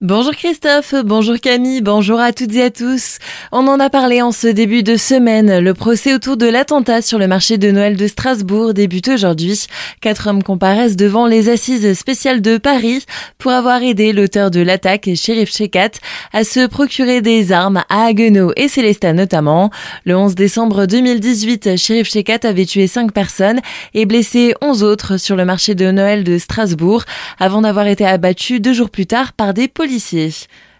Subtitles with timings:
[0.00, 3.18] Bonjour Christophe, bonjour Camille, bonjour à toutes et à tous.
[3.50, 5.58] On en a parlé en ce début de semaine.
[5.58, 9.66] Le procès autour de l'attentat sur le marché de Noël de Strasbourg débute aujourd'hui.
[10.00, 13.06] Quatre hommes comparaissent devant les assises spéciales de Paris
[13.38, 15.98] pour avoir aidé l'auteur de l'attaque, Sheriff Shekat,
[16.32, 19.72] à se procurer des armes à Haguenau et Célestat notamment.
[20.04, 23.58] Le 11 décembre 2018, Sheriff Shekat avait tué cinq personnes
[23.94, 27.02] et blessé onze autres sur le marché de Noël de Strasbourg
[27.40, 29.87] avant d'avoir été abattu deux jours plus tard par des policiers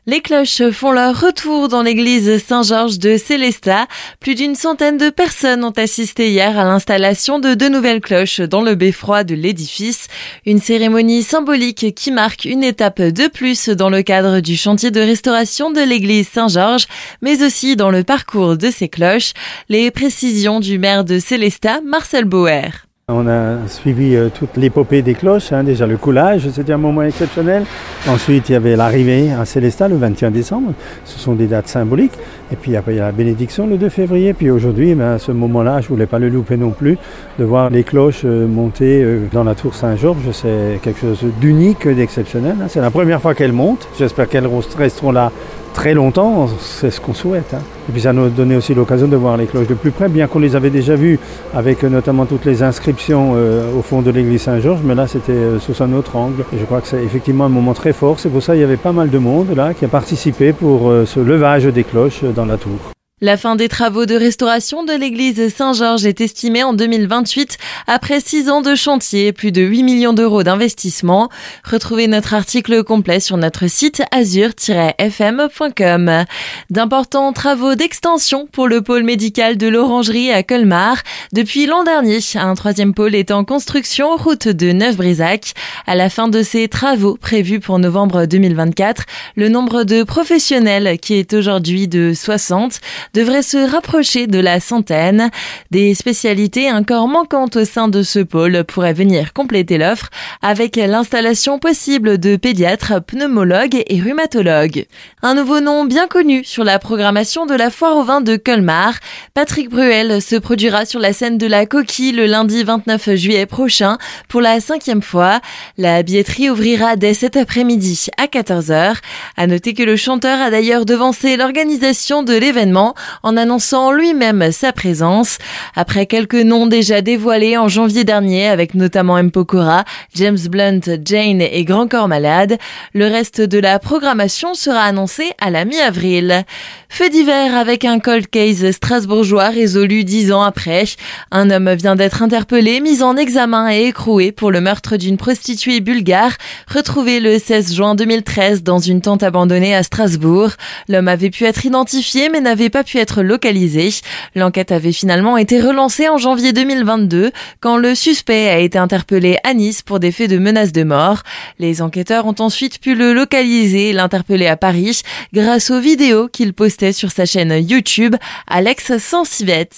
[0.09, 3.87] les cloches font leur retour dans l'église Saint-Georges de Célestat.
[4.21, 8.63] Plus d'une centaine de personnes ont assisté hier à l'installation de deux nouvelles cloches dans
[8.63, 10.07] le beffroi de l'édifice.
[10.47, 15.01] Une cérémonie symbolique qui marque une étape de plus dans le cadre du chantier de
[15.01, 16.87] restauration de l'église Saint-Georges,
[17.21, 19.35] mais aussi dans le parcours de ces cloches.
[19.69, 22.88] Les précisions du maire de Célestat, Marcel Bauer.
[23.11, 27.01] On a suivi euh, toute l'épopée des cloches, hein, déjà le coulage, c'était un moment
[27.01, 27.65] exceptionnel.
[28.07, 30.75] Ensuite, il y avait l'arrivée à Célestat le 21 décembre,
[31.07, 32.13] ce sont des dates symboliques.
[32.53, 34.35] Et puis après, il y a la bénédiction le 2 février.
[34.35, 36.99] Puis aujourd'hui, ben, à ce moment-là, je voulais pas le louper non plus,
[37.39, 41.89] de voir les cloches euh, monter euh, dans la tour Saint-Georges, c'est quelque chose d'unique,
[41.89, 42.57] d'exceptionnel.
[42.61, 42.67] Hein.
[42.69, 43.89] C'est la première fois qu'elles montent.
[43.99, 45.33] J'espère qu'elles resteront là
[45.73, 47.55] très longtemps, c'est ce qu'on souhaite.
[47.55, 47.61] Hein.
[47.89, 50.27] Et puis ça nous donné aussi l'occasion de voir les cloches de plus près, bien
[50.27, 51.19] qu'on les avait déjà vues
[51.55, 55.33] avec euh, notamment toutes les inscriptions euh, au fond de l'église Saint-Georges, mais là c'était
[55.33, 56.45] euh, sous un autre angle.
[56.53, 58.77] Je crois que c'est effectivement un moment très fort, c'est pour ça qu'il y avait
[58.77, 62.57] pas mal de monde là qui a participé pour ce levage des cloches dans la
[62.57, 62.98] tour.
[63.21, 68.49] La fin des travaux de restauration de l'église Saint-Georges est estimée en 2028 après six
[68.49, 71.29] ans de chantier plus de 8 millions d'euros d'investissement.
[71.65, 76.27] Retrouvez notre article complet sur notre site azur-fm.com.
[76.71, 80.99] D'importants travaux d'extension pour le pôle médical de l'Orangerie à Colmar.
[81.33, 85.55] Depuis l'an dernier, un troisième pôle est en construction route de Neuf-Brisac.
[85.89, 89.03] À la fin de ces travaux prévus pour novembre 2024,
[89.35, 92.79] le nombre de professionnels qui est aujourd'hui de 60
[93.15, 95.31] devrait se rapprocher de la centaine.
[95.71, 100.11] Des spécialités encore manquantes au sein de ce pôle pourraient venir compléter l'offre
[100.43, 104.87] avec l'installation possible de pédiatres, pneumologues et rhumatologues.
[105.23, 108.95] Un nouveau nom bien connu sur la programmation de la foire au vin de Colmar.
[109.35, 113.99] Patrick Bruel se produira sur la scène de la coquille le lundi 29 juillet prochain
[114.29, 115.41] pour la cinquième fois.
[115.77, 118.97] La billetterie ouvrira dès cet après-midi à 14h.
[119.37, 124.73] À noter que le chanteur a d'ailleurs devancé l'organisation de l'événement en annonçant lui-même sa
[124.73, 125.39] présence.
[125.75, 129.31] Après quelques noms déjà dévoilés en janvier dernier avec notamment M.
[129.31, 132.59] Pokora, James Blunt, Jane et Grand Corps Malade,
[132.95, 136.45] le reste de la programmation sera annoncé à la mi-avril.
[136.89, 140.85] Feu d'hiver avec un cold case strasbourgeois résolu dix ans après.
[141.31, 145.81] Un homme vient d'être interpellé, mis en examen et écroué pour le meurtre d'une prostituée
[145.81, 146.33] bulgare,
[146.67, 150.51] retrouvée le 16 juin 2013 dans une tente abandonnée à Strasbourg.
[150.89, 153.91] L'homme avait pu être identifié mais n'avait pas pu être localisé.
[154.35, 159.53] L'enquête avait finalement été relancée en janvier 2022 quand le suspect a été interpellé à
[159.53, 161.23] Nice pour des faits de menaces de mort.
[161.59, 165.03] Les enquêteurs ont ensuite pu le localiser et l'interpeller à Paris
[165.35, 168.17] grâce aux vidéos qu'il postait sur sa chaîne YouTube
[168.47, 169.69] Alex Sensivets.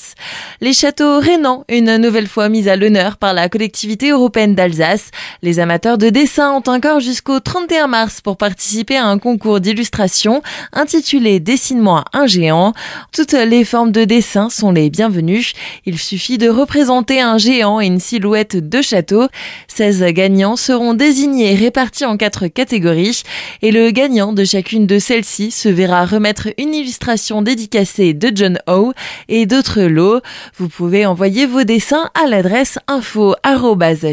[0.61, 5.11] Les châteaux rénans, une nouvelle fois mis à l'honneur par la collectivité européenne d'Alsace.
[5.43, 10.43] Les amateurs de dessin ont encore jusqu'au 31 mars pour participer à un concours d'illustration
[10.73, 12.73] intitulé Dessine-moi un géant.
[13.13, 15.53] Toutes les formes de dessin sont les bienvenues.
[15.87, 19.27] Il suffit de représenter un géant et une silhouette de château.
[19.69, 23.23] 16 gagnants seront désignés et répartis en quatre catégories
[23.63, 28.59] et le gagnant de chacune de celles-ci se verra remettre une illustration dédicacée de John
[28.67, 28.93] O
[29.29, 30.21] et d'autres lots.
[30.57, 33.35] Vous pouvez envoyer vos dessins à l'adresse info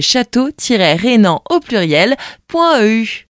[0.01, 1.59] château-rénan au.